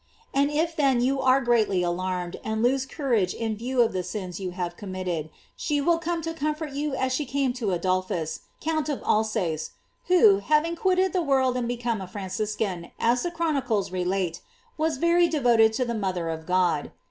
[0.33, 4.39] And if then you are greatly alarmed and lose courage in view of the sins
[4.39, 8.89] you have committed, she will come to comfort you as she came to Adolphus, Count
[8.89, 9.73] of Alsace,
[10.07, 14.41] who, having quitted the world and become a Franciscan, as the chron icles relate,
[14.75, 16.91] was very devoted to the mother of God.